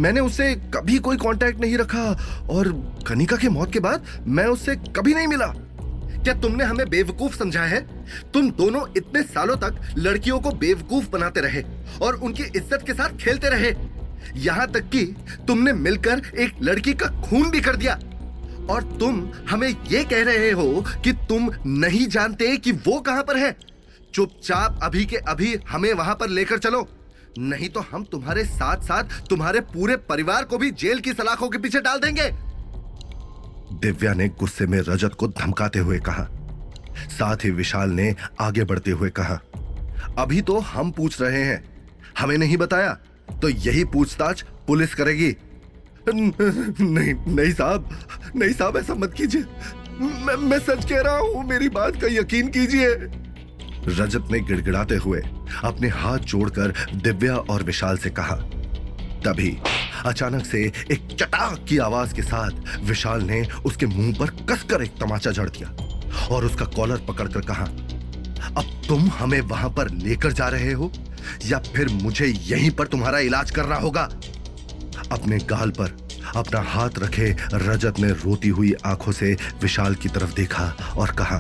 मैंने 0.01 0.20
उससे 0.20 0.54
कभी 0.75 0.98
कोई 0.98 1.18
कांटेक्ट 1.18 1.62
नहीं 1.62 1.78
रखा 1.78 2.04
और 2.50 2.72
कनिका 3.08 3.38
की 3.38 3.50
मौत 3.50 3.74
के 3.74 3.80
बाद 3.80 4.04
मैं 4.28 4.46
उससे 4.48 4.75
कभी 4.96 5.13
नहीं 5.13 5.28
मिला। 5.28 5.54
क्या 6.20 6.34
तुमने 6.34 6.64
हमें 6.64 6.90
बेवकूफ़ 6.90 7.36
समझा 7.36 7.64
है? 7.64 7.80
तुम 8.34 8.50
दोनों 8.54 8.82
इतने 8.98 9.22
सालों 9.24 9.56
तक 9.58 9.80
लड़कियों 9.98 10.40
को 10.40 10.52
बेवकूफ़ 10.56 11.10
बनाते 11.10 11.42
रहे 11.42 11.64
और 12.02 12.16
उनकी 12.16 12.44
इज़्ज़त 12.46 12.84
के 12.88 12.94
साथ 12.94 13.18
खेलते 13.18 13.50
रहे। 13.50 13.74
यहाँ 14.38 14.68
तक 14.68 14.90
कि 14.90 15.06
तुमने 15.48 15.74
मिलकर 15.76 16.22
एक 16.38 16.62
लड़की 16.62 16.94
का 16.94 17.08
खून 17.22 17.50
भी 17.52 17.62
कर 17.62 17.76
दिया। 17.76 18.00
और 18.70 18.84
तुम 19.00 19.28
हमें 19.50 19.70
ये 19.70 20.04
कह 20.04 20.24
रहे 20.24 20.52
हो 20.52 20.86
कि 21.04 21.12
तुम 21.30 21.50
नहीं 21.68 22.06
जानते 22.08 22.56
कि 22.58 22.72
वो 22.72 23.00
कहाँ 23.00 23.24
पर 23.24 23.38
है। 23.38 23.56
चुपचाप 24.14 24.80
अभी 24.84 25.06
के 25.06 25.18
अभी 25.28 25.56
हमें 25.70 25.94
वहाँ 25.94 26.16
पर 26.16 26.30
लेकर 26.30 26.58
चलो। 26.58 26.88
नहीं 27.40 27.70
तो 27.70 27.80
हम 27.92 28.04
तुम्हारे 28.04 28.44
साथ 28.46 28.84
साथ 28.84 29.20
तुम्हारे 29.30 29.60
पूरे 29.74 29.96
परिवार 30.06 30.44
को 30.44 30.58
भी 30.58 30.72
जेल 30.74 31.00
की 31.00 31.14
सलाखों 31.14 31.50
के 31.50 31.58
पीछे 31.58 31.80
डाल 31.80 32.00
देंगे। 32.00 32.32
दिव्या 33.72 34.14
ने 34.14 34.28
गुस्से 34.30 34.66
में 34.68 34.80
रजत 34.80 35.14
को 35.14 35.28
धमकाते 35.28 35.80
हुए 35.80 36.00
कहा। 36.00 36.28
साथ 37.10 37.46
ही 37.46 37.52
विशाल 37.52 37.90
ने 37.90 38.16
आगे 38.40 38.64
बढ़ते 38.64 38.92
हुए 38.92 39.10
कहा 39.10 39.40
अभी 40.18 40.42
तो 40.42 40.60
हम 40.60 40.92
पूछ 40.92 41.22
रहे 41.22 41.44
हैं। 41.44 41.64
हमें 42.20 42.38
नहीं 42.38 42.58
बताया 42.58 42.94
तो 43.42 43.50
यही 43.50 43.84
पूछताछ 43.86 44.42
पुलिस 44.68 44.94
करेगी। 44.96 45.36
नहीं 46.10 47.14
नहीं 47.36 47.52
साहब 47.52 47.90
नहीं 48.36 48.54
साहब 48.54 48.78
ऐसा 48.78 48.94
मत 48.94 49.14
कीजिए। 49.14 49.42
मैं, 50.02 50.36
मैं 50.36 50.60
सच 50.60 50.86
कह 50.90 51.02
रहा 51.02 51.18
हूँ 51.18 51.44
मेरी 51.48 51.70
बात 51.70 52.02
का 52.02 52.08
यकीन 52.12 52.48
कीजिए। 52.48 52.88
रजत 53.88 54.32
ने 54.32 54.40
गिड़गिड़ाते 54.40 54.96
हुए 54.96 55.22
अपने 55.64 55.88
हाथ 55.88 56.18
जोड़कर 56.18 56.74
दिव्या 56.96 57.36
और 57.36 57.64
विशाल 57.64 57.98
से 57.98 58.10
कहा 58.10 58.36
तभी 59.26 59.58
अचानक 60.06 60.46
से 60.46 60.60
एक 60.92 61.08
चटाक 61.12 61.66
की 61.70 61.78
आवाज़ 61.78 62.14
के 62.16 62.22
साथ 62.22 62.80
विशाल 62.84 63.22
ने 63.22 63.42
उसके 63.66 63.86
मुँह 63.86 64.14
पर 64.20 64.30
कसकर 64.46 64.84
एक 64.84 64.92
तमाचा 65.00 65.32
जड़ 65.32 65.50
दिया 65.50 65.70
और 66.36 66.46
उसका 66.46 66.66
कॉलर 66.66 66.98
पकड़कर 67.08 67.42
कहा 67.42 67.66
अब 68.58 68.82
तुम 68.88 69.10
हमें 69.10 69.42
वहाँ 69.42 69.70
पर 69.70 69.90
लेकर 69.90 70.32
जा 70.32 70.48
रहे 70.48 70.72
हो 70.74 70.92
या 71.46 71.60
फिर 71.76 71.88
मुझे 71.90 72.26
यहीं 72.26 72.72
पर 72.72 72.88
तुम्हारा 72.88 73.20
इलाज 73.20 73.52
करना 73.52 73.76
होगा? 73.76 74.04
अपने 75.12 75.38
गाल 75.50 75.72
पर 75.80 75.98
अपना 76.36 76.60
हाथ 76.62 77.00
रखे 77.00 77.36
रजत 77.54 78.00
ने 78.00 78.10
रोती 78.24 78.50
हुई 78.50 78.74
आँखों 78.86 79.12
से 79.12 79.34
विशाल 79.62 79.96
की 79.96 80.10
तरफ़ 80.10 80.34
देखा 80.36 80.94
और 80.98 81.12
कहा 81.12 81.38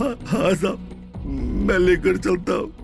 हाँ, 0.00 0.54
साहब 0.54 1.22
मैं 1.68 1.78
लेकर 1.78 2.16
चलता 2.16 2.52
हूँ। 2.52 2.79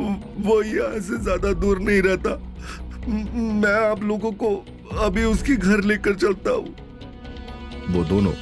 वो 0.00 0.62
यहाँ 0.62 1.00
से 1.00 1.22
ज़्यादा 1.22 1.52
दूर 1.54 1.78
नहीं 1.80 2.00
रहता। 2.02 2.30
मैं 3.56 3.74
आप 3.80 4.02
लोगों 4.04 4.32
को 4.34 4.54
अभी 5.00 5.24
उसके 5.24 5.56
घर 5.56 5.80
लेकर 5.84 6.14
चलता 6.16 6.50
हूँ। 6.50 6.74
वो 7.88 8.04
दोनों 8.04 8.32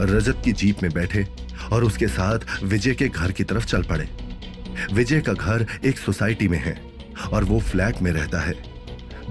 रजत 0.00 0.42
की 0.44 0.52
जीप 0.54 0.82
में 0.82 0.92
बैठे 0.92 1.26
और 1.72 1.84
उसके 1.84 2.08
साथ 2.08 2.62
विजय 2.64 2.94
के 2.94 3.08
घर 3.08 3.32
की 3.32 3.44
तरफ़ 3.44 3.66
चल 3.66 3.82
पड़े। 3.84 4.08
विजय 4.92 5.20
का 5.20 5.32
घर 5.32 5.66
एक 5.84 5.98
सोसाइटी 5.98 6.48
में 6.48 6.58
है 6.58 6.80
और 7.32 7.44
वो 7.44 7.58
फ्लैट 7.62 8.02
में 8.02 8.10
रहता 8.12 8.40
है। 8.40 8.54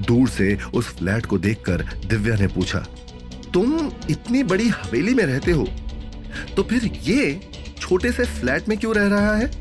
दूर 0.02 0.30
से 0.30 0.58
उस 0.76 0.88
फ्लैट 0.98 1.26
को 1.26 1.38
देखकर 1.40 1.82
दिव्या 2.08 2.36
ने 2.36 2.48
पूछा, 2.50 2.80
तुम 3.54 3.92
इतनी 4.10 4.44
बड़ी 4.44 4.68
हवेली 4.70 5.14
में 5.14 5.24
रहते 5.26 5.52
हो 5.52 5.68
तो 6.56 6.64
फिर 6.64 6.86
ये 7.04 7.40
छोटे 7.80 8.12
से 8.12 8.24
फ्लैट 8.26 8.70
में 8.70 8.78
क्यों 8.78 8.94
रह 8.96 9.08
रहा 9.10 9.36
है? 9.36 9.52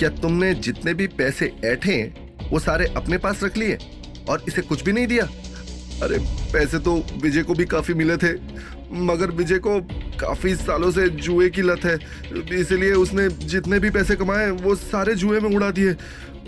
क्या 0.00 0.08
तुमने 0.08 0.54
जितने 0.54 0.94
भी 0.94 1.06
पैसे 1.06 1.52
ऐठे 1.64 2.12
वो 2.50 2.58
सारे 2.58 2.86
अपने 2.86 3.18
पास 3.18 3.42
रख 3.42 3.56
लिए 3.56 3.78
और 4.28 4.44
इसे 4.48 4.62
कुछ 4.62 4.82
भी 4.82 4.92
नहीं 4.92 5.06
दिया? 5.06 5.24
अरे, 6.02 6.18
पैसे 6.52 6.78
तो 6.78 7.04
विजय 7.22 7.42
को 7.42 7.54
भी 7.54 7.64
काफ़ी 7.64 7.94
मिले 7.94 8.16
थे, 8.16 8.32
मगर 8.92 9.30
विजय 9.30 9.58
को 9.58 9.80
काफ़ी 10.20 10.56
सालों 10.56 10.90
से 10.90 11.08
जुए 11.08 11.48
की 11.48 11.62
लत 11.62 11.84
है। 11.84 11.98
इसलिए 12.60 12.92
उसने 12.92 13.28
जितने 13.28 13.78
भी 13.78 13.90
पैसे 13.90 14.16
कमाए, 14.16 14.50
वो 14.50 14.74
सारे 14.74 15.14
जुए 15.14 15.40
में 15.40 15.56
उड़ा 15.56 15.70
दिए। 15.70 15.96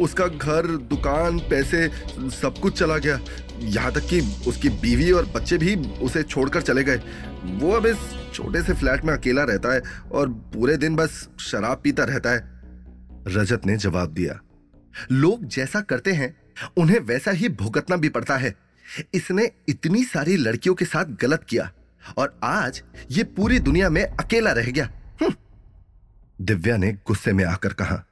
उसका 0.00 0.26
घर, 0.26 0.66
दुकान, 0.66 1.38
पैसे, 1.38 1.88
सब 2.18 2.54
कुछ 2.62 2.78
चला 2.78 2.98
गया। 2.98 3.20
यहाँ 3.60 3.92
तक 3.92 4.00
कि 4.00 4.20
उसकी 4.46 4.68
बीवी 4.68 5.12
और 5.12 5.26
बच्चे 5.26 5.58
भी 5.58 5.76
उसे 5.76 6.22
छोड़कर 6.22 6.62
चले 6.62 6.84
गए। 6.84 7.02
वो 7.44 7.72
अब 7.72 7.86
इस 7.86 7.96
छोटे 8.34 8.62
से 8.62 8.72
फ्लैट 8.72 9.04
में 9.04 9.14
अकेला 9.14 9.42
रहता 9.42 9.74
है 9.74 9.82
और 10.12 10.28
पूरे 10.28 10.76
दिन 10.76 10.96
बस 10.96 11.28
शराब 11.40 11.80
पीता 11.84 12.04
रहता 12.04 12.30
है। 12.30 12.51
रजत 13.26 13.66
ने 13.66 13.76
जवाब 13.76 14.12
दिया, 14.12 14.40
लोग 15.12 15.44
जैसा 15.44 15.80
करते 15.80 16.12
हैं, 16.12 16.36
उन्हें 16.76 17.00
वैसा 17.00 17.30
ही 17.30 17.48
भुगतना 17.48 17.96
भी 17.96 18.08
पड़ता 18.08 18.36
है। 18.36 18.54
इसने 19.14 19.50
इतनी 19.68 20.04
सारी 20.04 20.36
लड़कियों 20.36 20.74
के 20.74 20.84
साथ 20.84 21.04
गलत 21.04 21.44
किया 21.48 21.72
और 22.16 22.40
आज 22.44 22.82
ये 23.10 23.24
पूरी 23.24 23.58
दुनिया 23.58 23.90
में 23.90 24.04
अकेला 24.04 24.52
रह 24.52 24.66
गया। 24.66 24.90
हम्म। 25.22 25.34
दिव्या 26.40 26.76
ने 26.76 26.92
गुस्से 26.92 27.32
में 27.32 27.44
आकर 27.44 27.72
कहा, 27.72 28.04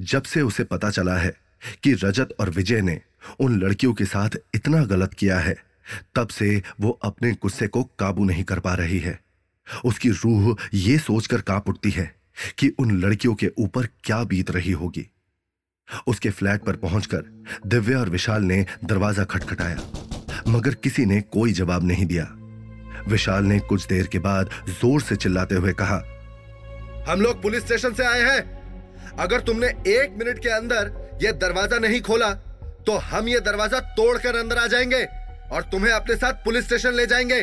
जब 0.00 0.22
से 0.22 0.42
उसे 0.42 0.64
पता 0.64 0.90
चला 0.90 1.16
है 1.16 1.36
कि 1.82 1.92
रजत 1.92 2.28
और 2.40 2.50
विजय 2.50 2.80
ने 2.80 3.00
उन 3.40 3.60
लड़कियों 3.60 3.94
के 3.94 4.04
साथ 4.04 4.30
इतना 4.54 4.84
गलत 4.84 5.14
किया 5.14 5.38
है, 5.38 5.56
तब 6.14 6.28
से 6.28 6.62
वो 6.80 6.90
अपने 6.90 7.32
गुस्से 7.32 7.68
को 7.68 7.84
काबू 7.84 8.24
नहीं 8.24 8.44
कर 8.44 8.58
पा 8.58 8.74
रही 8.74 8.98
है। 8.98 9.20
उसकी 9.84 10.10
रूह 10.10 10.56
ये 10.74 10.98
सोचकर 10.98 11.40
काँप 11.40 11.68
उठती 11.68 11.90
है। 11.90 12.15
कि 12.58 12.68
उन 12.78 12.98
लड़कियों 13.00 13.34
के 13.34 13.50
ऊपर 13.58 13.86
क्या 14.04 14.22
बीत 14.24 14.50
रही 14.50 14.72
होगी। 14.72 15.06
उसके 16.08 16.30
फ्लैट 16.30 16.62
पर 16.62 16.76
पहुंचकर 16.76 17.24
दिव्या 17.66 17.98
और 17.98 18.08
विशाल 18.10 18.42
ने 18.44 18.64
दरवाज़ा 18.84 19.24
खटखटाया, 19.24 19.76
मगर 20.48 20.74
किसी 20.76 21.04
ने 21.06 21.20
कोई 21.22 21.52
जवाब 21.52 21.84
नहीं 21.84 22.06
दिया। 22.06 22.24
विशाल 23.08 23.44
ने 23.44 23.58
कुछ 23.60 23.86
देर 23.86 24.06
के 24.06 24.18
बाद 24.20 24.50
ज़ोर 24.70 25.00
से 25.02 25.16
चिल्लाते 25.16 25.54
हुए 25.54 25.72
कहा, 25.72 26.02
हम 27.08 27.20
लोग 27.20 27.42
पुलिस 27.42 27.64
स्टेशन 27.64 27.92
से 27.92 28.04
आए 28.04 28.22
हैं। 28.22 29.14
अगर 29.18 29.40
तुमने 29.42 29.66
एक 29.66 30.16
मिनट 30.18 30.38
के 30.38 30.48
अंदर 30.50 31.18
यह 31.22 31.32
दरवाज़ा 31.34 31.78
नहीं 31.78 32.00
खोला 32.00 32.32
तो 32.86 32.96
हम 33.04 33.28
यह 33.28 33.40
दरवाज़ा 33.40 33.78
तोड़कर 33.92 34.36
अंदर 34.36 34.58
आ 34.58 34.66
जाएँगे 34.66 35.02
और 35.52 35.62
तुम्हें 35.62 35.92
अपने 35.92 36.16
साथ 36.16 36.44
पुलिस 36.44 36.64
स्टेशन 36.64 36.94
ले 36.94 37.06
जाएँगे। 37.06 37.40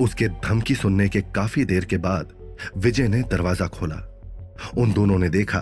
उसके 0.00 0.28
धमकी 0.40 0.74
सुनने 0.74 1.08
के 1.08 1.20
काफ़ी 1.34 1.64
देर 1.64 1.84
के 1.84 1.96
बाद 1.98 2.32
विजय 2.76 3.08
ने 3.08 3.22
दरवाज़ा 3.22 3.66
खोला। 3.68 4.02
उन 4.78 4.92
दोनों 4.92 5.18
ने 5.18 5.28
देखा 5.28 5.58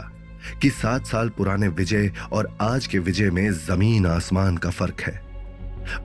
कि 0.63 0.71
सात 0.71 1.07
साल 1.07 1.29
पुराने 1.29 1.69
विजय 1.69 2.11
और 2.33 2.57
आज 2.61 2.87
के 2.87 2.99
विजय 2.99 3.31
में 3.31 3.51
ज़मीन 3.53 4.07
आसमान 4.07 4.57
का 4.57 4.71
फ़र्क 4.71 5.01
है। 5.01 5.21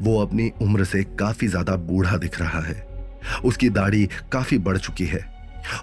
वो 0.02 0.20
अपनी 0.22 0.52
उम्र 0.62 0.84
से 0.84 1.04
काफ़ी 1.20 1.48
ज़्यादा 1.48 1.76
बूढ़ा 1.78 2.18
दिख 2.18 2.40
रहा 2.42 2.60
है। 2.60 2.76
उसकी 3.46 3.70
दाढ़ी 3.70 4.06
काफ़ी 4.32 4.58
बढ़ 4.58 4.78
चुकी 4.78 5.06
है 5.06 5.24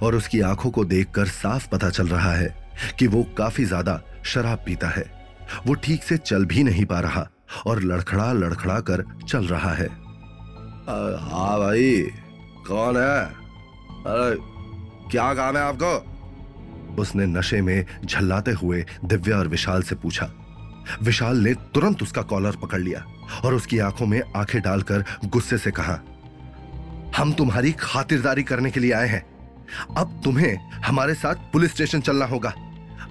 और 0.02 0.14
उसकी 0.14 0.40
आँखों 0.40 0.71
को 0.71 0.85
देखकर 0.85 1.26
साफ़ 1.29 1.69
पता 1.69 1.90
चल 1.90 2.09
रहा 2.09 2.33
है 2.35 2.55
कि 2.99 3.07
वो 3.07 3.23
काफ़ी 3.38 3.64
ज़्यादा 3.64 4.00
शराब 4.25 4.62
पीता 4.67 4.88
है। 4.88 5.05
वो 5.67 5.75
ठीक 5.75 6.02
से 6.02 6.17
चल 6.19 6.45
भी 6.45 6.62
नहीं 6.64 6.85
पा 6.85 7.00
रहा 7.00 7.26
और 7.67 7.83
लड़खड़ा 7.83 8.33
लड़खड़ा 8.33 8.79
कर 8.81 9.05
चल 9.29 9.47
रहा 9.47 9.73
है। 9.73 9.88
हाँ 10.88 11.59
भाई, 11.61 12.00
कौन 12.67 12.97
है? 12.97 13.25
अरे 14.07 14.35
क्या 15.11 15.33
काम 15.35 15.57
है 15.57 15.62
आपको? 15.62 17.00
उसने 17.02 17.26
नशे 17.26 17.61
में 17.62 17.87
झल्लाते 18.05 18.50
हुए 18.52 18.85
दिव्या 19.05 19.37
और 19.38 19.49
विशाल 19.49 19.83
से 19.83 19.95
पूछा। 19.95 20.31
विशाल 21.02 21.37
ने 21.37 21.55
तुरंत 21.75 22.02
उसका 22.02 22.23
कॉलर 22.23 22.57
पकड़ 22.57 22.81
लिया 22.81 23.05
और 23.45 23.55
उसकी 23.55 23.79
आँखों 23.79 24.07
में 24.07 24.21
आँखें 24.37 24.61
डालकर 24.62 25.05
गुस्से 25.25 25.59
से 25.59 25.71
कहा, 25.71 25.99
हम 27.17 27.33
तुम्हारी 27.33 27.73
खातिरदारी 27.73 28.43
करने 28.43 28.71
के 28.71 28.81
लिए 28.81 28.93
आए 28.93 29.09
हैं। 29.09 29.23
अब 29.99 30.21
तुम्हें 30.25 30.57
हमारे 30.81 31.14
साथ 31.14 31.35
पुलिस 31.52 31.73
स्टेशन 31.73 32.00
चलना 32.00 32.26
होगा। 32.26 32.52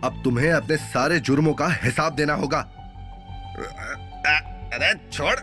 अब 0.04 0.22
तुम्हें 0.24 0.52
अपने 0.52 0.78
सारे 0.78 1.20
जुर्मों 1.20 1.54
का 1.54 1.68
हिसाब 1.84 2.16
देना 2.16 2.34
होगा। 2.34 2.60
अरे 4.74 4.94
छोड़। 5.12 5.36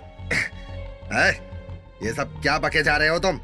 ये 2.07 2.13
सब 2.13 2.41
क्या 2.43 2.59
बके 2.59 2.83
जा 2.83 2.97
रहे 2.97 3.09
हो 3.09 3.19
तुम? 3.19 3.41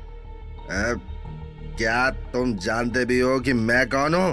क्या 1.79 2.11
तुम 2.11 2.57
जानते 2.57 3.05
भी 3.05 3.19
हो 3.21 3.39
कि 3.41 3.53
मैं 3.53 3.87
कौन 3.89 4.15
हूँ 4.15 4.33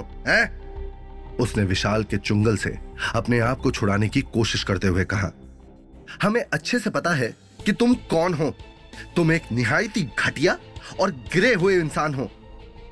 उसने 1.36 1.62
विशाल 1.64 2.04
के 2.04 2.16
चुंगल 2.16 2.56
से 2.56 2.70
अपने 3.14 3.38
आप 3.40 3.58
को 3.58 3.70
छुड़ाने 3.70 4.08
की 4.08 4.20
कोशिश 4.20 4.64
करते 4.64 4.88
हुए 4.88 5.04
कहा 5.04 5.32
हमें 6.22 6.44
अच्छे 6.52 6.78
से 6.78 6.90
पता 6.90 7.14
है 7.14 7.34
कि 7.66 7.72
तुम 7.72 7.94
कौन 8.10 8.34
हो। 8.34 8.50
तुम 9.16 9.32
एक 9.32 9.42
निहायती 9.52 10.02
घटिया 10.18 10.56
और 11.00 11.10
गिरे 11.32 11.52
हुए 11.54 11.74
इंसान 11.74 12.14
हो। 12.14 12.30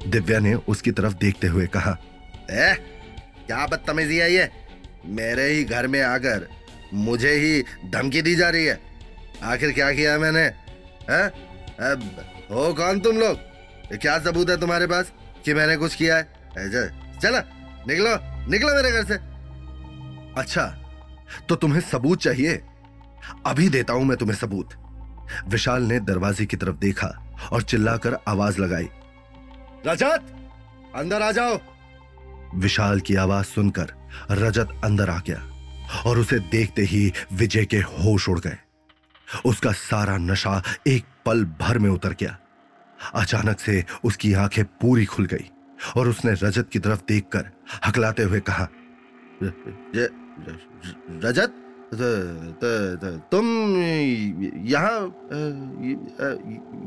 दिव्या 0.07 0.38
ने 0.38 0.55
उसकी 0.55 0.90
तरफ़ 0.90 1.14
देखते 1.14 1.47
हुए 1.47 1.67
कहा 1.67 1.97
ए, 2.50 2.75
क्या 3.47 3.67
बदतमीजी 3.67 4.17
है 4.17 4.33
ये? 4.33 4.49
मेरे 5.07 5.47
ही 5.47 5.64
घर 5.64 5.87
में 5.87 6.00
आकर 6.02 6.49
मुझे 6.95 7.33
ही 7.33 7.62
धमकी 7.90 8.23
दी 8.23 8.35
जा 8.35 8.49
रही 8.50 8.64
है। 8.64 8.81
आखिर 9.43 9.73
क्या 9.73 9.90
किया 9.93 10.19
मैंने? 10.19 10.45
है? 11.11 11.26
अब 11.93 12.11
हो 12.50 12.73
कौन 12.75 13.00
तुम 13.00 13.19
लोग? 13.19 13.48
क्या 13.92 14.18
सबूत 14.18 14.50
है 14.50 14.57
तुम्हारे 14.61 14.87
पास 14.87 15.12
कि 15.45 15.54
मैंने 15.54 15.76
कुछ 15.76 15.95
किया 15.95 16.16
है? 16.16 16.23
चला, 17.18 17.38
निकलो 17.88 18.16
निकलो 18.50 18.75
मेरे 18.75 18.90
घर 18.92 19.04
से। 19.04 19.14
अच्छा 20.40 20.66
तो 21.49 21.54
तुम्हें 21.54 21.80
सबूत 21.80 22.21
चाहिए? 22.21 22.62
अभी 23.47 23.68
देता 23.68 23.92
हूँ 23.92 24.04
मैं 24.04 24.16
तुम्हें 24.16 24.37
सबूत। 24.37 24.75
विशाल 25.49 25.83
ने 25.83 26.00
दरवाजे 26.00 26.47
की 26.47 26.57
तरफ़ 26.57 26.76
देखा 26.76 27.09
और 27.52 27.62
चिल्लाकर 27.62 28.16
आवाज़ 28.28 28.61
लगाई। 28.61 28.88
रजत, 29.87 30.25
अंदर 30.97 31.23
आ 31.23 31.30
जाओ। 31.33 31.59
विशाल 32.54 33.00
की 33.00 33.14
आवाज़ 33.14 33.47
सुनकर 33.47 33.92
रजत 34.30 34.80
अंदर 34.85 35.11
आ 35.11 35.18
गया 35.26 36.02
और 36.07 36.18
उसे 36.18 36.38
देखते 36.38 36.83
ही 36.83 37.12
विजय 37.33 37.64
के 37.64 37.78
होश 37.78 38.28
उड़ 38.28 38.40
गए। 38.40 38.57
उसका 39.45 39.73
सारा 39.73 40.16
नशा 40.16 40.62
एक 40.87 41.04
पल 41.26 41.45
भर 41.61 41.78
में 41.78 41.90
उतर 41.90 42.12
गया। 42.12 42.38
अचानक 43.14 43.61
से 43.61 43.85
उसकी 44.05 44.33
आँखें 44.35 44.64
पूरी 44.64 45.05
खुल 45.05 45.26
गई 45.26 45.50
और 45.97 46.09
उसने 46.09 46.33
रजत 46.33 46.69
की 46.73 46.78
तरफ़ 46.78 47.02
देखकर 47.09 47.50
हकलाते 47.85 48.23
हुए 48.23 48.40
कहा 48.40 48.69
रजत 51.25 51.55
तुम 53.33 53.47
यहाँ 54.67 54.99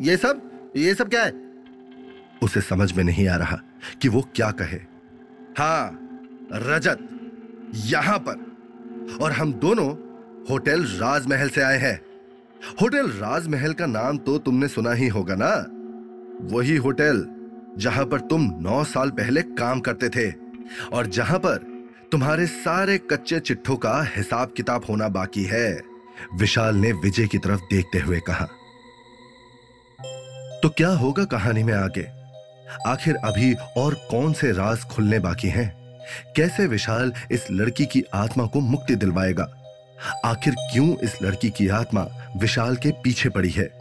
ये 0.02 0.18
सब 0.18 0.42
ये 0.78 0.94
सब 0.96 1.10
क्या 1.10 1.24
है? 1.24 1.34
उसे 2.44 2.62
समझ 2.62 2.92
में 2.94 3.04
नहीं 3.04 3.28
आ 3.28 3.36
रहा 3.36 3.58
कि 4.02 4.08
वो 4.10 4.22
क्या 4.36 4.52
कहे। 4.52 4.78
हाँ 5.58 5.98
रजत, 6.54 7.00
यहाँ 7.86 8.18
पर। 8.20 9.18
और 9.22 9.32
हम 9.32 9.54
दोनों 9.54 9.90
होटल 10.50 10.84
राजमहल 10.84 11.50
से 11.50 11.62
आए 11.62 11.78
हैं। 11.78 12.00
होटल 12.82 13.10
राजमहल 13.12 13.74
का 13.74 13.86
नाम 13.86 14.18
तो 14.18 14.38
तुमने 14.38 14.68
सुना 14.68 14.94
ही 14.94 15.08
होगा 15.08 15.36
ना? 15.36 15.52
वही 16.42 16.76
होटल 16.76 17.26
जहाँ 17.78 18.06
पर 18.06 18.20
तुम 18.20 18.52
नौ 18.60 18.84
साल 18.84 19.10
पहले 19.10 19.42
काम 19.42 19.80
करते 19.80 20.10
थे 20.10 20.34
और 20.94 21.08
जहाँ 21.08 21.40
पर 21.40 21.58
तुम्हारे 22.12 22.48
सारे 22.48 22.98
कच्चे 22.98 23.40
चिट्ठों 23.40 23.76
का 23.76 24.04
हिसाब 24.16 24.54
किताब 24.58 24.86
होना 24.90 25.08
बाकी 25.08 25.44
है, 25.44 25.82
विशाल 26.36 26.76
ने 26.76 26.92
विजय 26.92 27.28
की 27.28 27.38
तरफ़ 27.38 27.60
देखते 27.60 28.00
हुए 28.00 28.20
कहा। 28.20 28.46
तो 30.64 30.70
क्या 30.70 30.90
होगा 30.90 31.24
कहानी 31.24 31.64
में 31.64 31.74
आगे? 31.74 32.08
आखिर 32.88 33.16
अभी 33.16 33.54
और 33.78 33.94
कौन 33.94 34.34
से 34.34 34.52
राज 34.52 34.84
खुलने 34.84 35.20
बाकी 35.20 35.48
हैं? 35.48 36.00
कैसे 36.36 36.68
विशाल 36.68 37.14
इस 37.32 37.48
लड़की 37.52 37.86
की 37.86 38.04
आत्मा 38.14 38.46
को 38.46 38.60
मुक्ति 38.60 38.96
दिलवाएगा? 38.96 39.48
आखिर 40.26 40.54
क्यों 40.54 40.98
इस 40.98 41.22
लड़की 41.24 41.50
की 41.50 41.68
आत्मा 41.68 42.08
विशाल 42.38 42.76
के 42.76 42.92
पीछे 42.92 43.30
पड़ी 43.30 43.50
है? 43.50 43.81